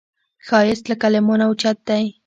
ښایست 0.47 0.85
له 0.89 0.95
کلمو 1.01 1.35
نه 1.39 1.45
اوچت 1.49 1.77
دی 1.87 2.05